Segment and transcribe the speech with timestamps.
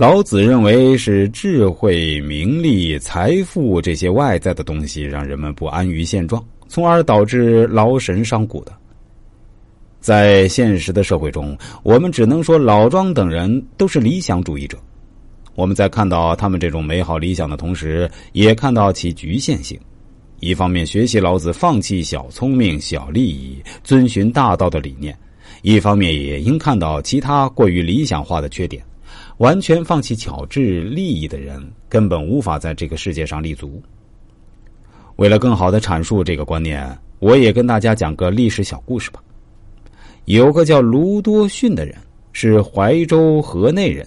[0.00, 8.72] 老子认为是智慧、名利、财富这些外在的东西让人们不安于现状，从而导致劳神伤骨的。
[9.98, 14.78] 在现实的社会中，我们只能说老庄等人都是理想主义者。
[15.56, 19.76] 我们在看到他们这种美好理想的同时，也看到其局限性。
[20.38, 25.12] 一方面学习老子放弃小聪明、小利益，遵循大道的理念；
[25.62, 28.80] 一方面也应看到其他过于理想化的缺点。
[29.38, 33.80] 完全放弃巧智利益的人，根本无法在这个世界上立足。
[35.16, 39.22] 为了更好的阐述这个观念，我也跟大家讲个历史小故事吧。
[40.24, 41.94] 有个叫卢多逊的人，
[42.32, 44.06] 是怀州河内人，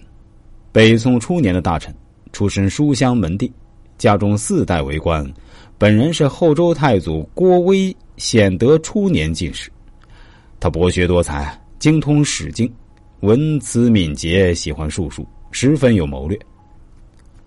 [0.72, 1.96] 北宋初年的大臣，
[2.34, 3.52] 出身书香门第，
[3.98, 5.26] 家中四代为官。
[5.78, 9.72] 本人是后周太祖郭威显德初年进士。
[10.60, 12.72] 他博学多才，精通史经。
[13.22, 16.40] 文辞敏捷，喜欢术数，十分有谋略。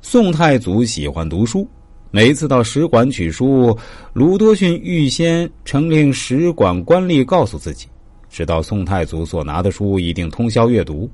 [0.00, 1.68] 宋太祖喜欢读书，
[2.12, 3.76] 每次到使馆取书，
[4.12, 7.88] 鲁多逊预先呈令使馆官吏告诉自己，
[8.30, 11.10] 知道宋太祖所拿的书一定通宵阅读。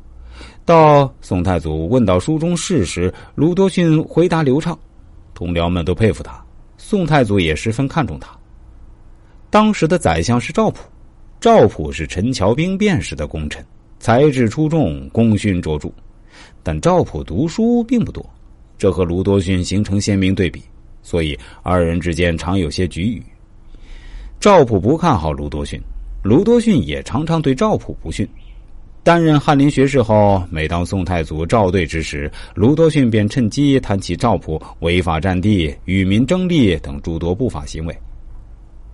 [0.67, 4.79] 到宋太祖问到书中事时，鲁多逊回答流畅，
[5.33, 6.39] 同僚们都佩服他，
[6.77, 8.31] 宋太祖也十分看重他。
[9.49, 10.81] 当时的宰相是赵普，
[11.41, 13.65] 赵普是陈桥兵变时的功臣。
[14.01, 15.93] 才智出众，功勋卓著，
[16.63, 18.25] 但赵普读书并不多，
[18.79, 20.63] 这和卢多逊形成鲜明对比，
[21.03, 23.23] 所以二人之间常有些局龉。
[24.41, 25.79] 赵普不看好卢多逊，
[26.25, 28.27] 卢多逊也常常对赵普不逊。
[29.03, 37.95] 担任翰林学士后，每当宋太祖赵对之时，卢多逊便趁机谈起赵普违法占地、与民争利等诸多不法行为。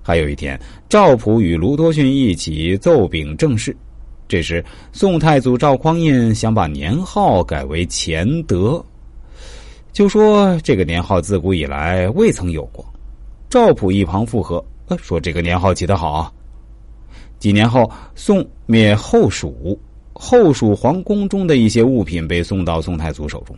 [0.02, 3.76] 还有一天，赵普与卢多逊一起奏禀政事。
[4.28, 8.84] 这时，宋太祖赵匡胤想把年号改为乾德，
[9.92, 12.84] 就说这个年号自古以来未曾有过。
[13.48, 14.64] 赵普一旁附和，
[14.98, 16.32] 说这个年号起得好。
[17.38, 19.78] 几年后，宋灭后蜀，
[20.12, 23.56] 后蜀皇宫中的一些物品被送到宋太祖手中。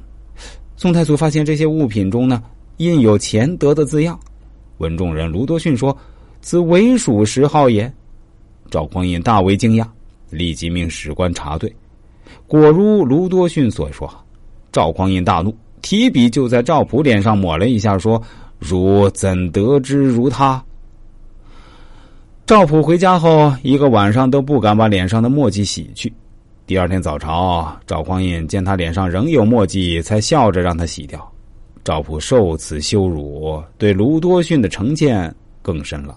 [0.77, 2.43] 宋太祖发现这些物品中呢
[2.77, 4.21] 印有“乾德”的字样，
[4.77, 5.97] 闻众人卢多逊说
[6.43, 7.91] ：“此为蜀十号也。”
[8.71, 9.87] 赵匡胤大为惊讶。
[10.31, 11.75] 立即命史官查对，
[12.47, 14.09] 果如卢多逊所说。
[14.71, 18.23] 赵匡胤大怒，提笔就在赵普脸上抹了一下，说
[18.61, 20.63] ：“汝怎得知如他？”
[22.45, 26.13] 赵普回家后一个晚上都不敢把脸上的墨迹洗去。
[26.67, 31.27] 第二天早朝，赵匡胤见他脸上仍有墨迹，才笑着让他洗掉。
[31.83, 36.17] 赵普受此羞辱，对卢多逊的成见更深了。